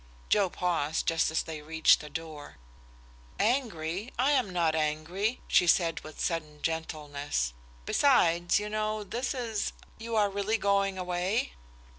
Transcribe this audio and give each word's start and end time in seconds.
Joe 0.29 0.49
paused 0.49 1.05
just 1.05 1.29
as 1.29 1.43
they 1.43 1.61
reached 1.61 1.99
the 1.99 2.09
door. 2.09 2.57
"Angry? 3.39 4.11
I 4.17 4.31
am 4.31 4.49
not 4.49 4.73
angry," 4.73 5.41
she 5.47 5.67
said 5.67 5.99
with 5.99 6.19
sudden 6.19 6.63
gentleness. 6.63 7.53
"Besides, 7.85 8.57
you 8.59 8.67
know, 8.67 9.03
this 9.03 9.35
is 9.35 9.73
you 9.99 10.15
are 10.15 10.31
really 10.31 10.57
going 10.57 10.97
away?" 10.97 11.53